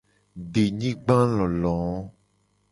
[0.53, 1.77] Denyigbalolo.